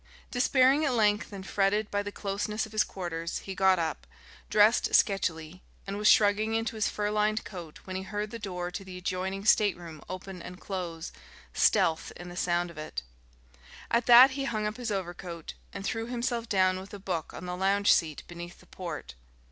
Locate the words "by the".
1.91-2.11